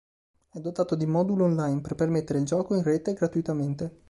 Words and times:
È 0.49 0.59
dotato 0.59 0.95
di 0.95 1.05
modulo 1.05 1.45
online, 1.45 1.79
per 1.81 1.93
permettere 1.93 2.39
il 2.39 2.45
gioco 2.45 2.73
in 2.73 2.81
rete 2.81 3.13
gratuitamente. 3.13 3.99